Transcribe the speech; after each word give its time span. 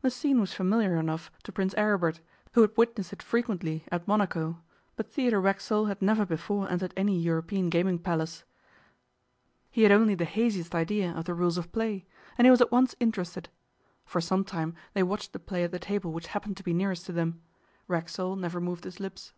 The 0.00 0.10
scene 0.10 0.40
was 0.40 0.52
familiar 0.52 0.96
enough 0.96 1.30
to 1.44 1.52
Prince 1.52 1.72
Aribert, 1.74 2.18
who 2.54 2.62
had 2.62 2.76
witnessed 2.76 3.12
it 3.12 3.22
frequently 3.22 3.84
at 3.92 4.08
Monaco, 4.08 4.60
but 4.96 5.06
Theodore 5.12 5.40
Racksole 5.40 5.84
had 5.86 6.02
never 6.02 6.26
before 6.26 6.68
entered 6.68 6.92
any 6.96 7.16
European 7.16 7.70
gaming 7.70 8.00
palace; 8.00 8.42
he 9.70 9.84
had 9.84 9.92
only 9.92 10.16
the 10.16 10.24
haziest 10.24 10.74
idea 10.74 11.12
of 11.12 11.26
the 11.26 11.34
rules 11.34 11.58
of 11.58 11.70
play, 11.70 12.04
and 12.36 12.44
he 12.44 12.50
was 12.50 12.60
at 12.60 12.72
once 12.72 12.96
interested. 12.98 13.50
For 14.04 14.20
some 14.20 14.42
time 14.42 14.74
they 14.94 15.04
watched 15.04 15.32
the 15.32 15.38
play 15.38 15.62
at 15.62 15.70
the 15.70 15.78
table 15.78 16.10
which 16.10 16.26
happened 16.34 16.56
to 16.56 16.64
be 16.64 16.74
nearest 16.74 17.06
to 17.06 17.12
them. 17.12 17.40
Racksole 17.86 18.34
never 18.34 18.60
moved 18.60 18.82
his 18.82 18.98
lips. 18.98 19.32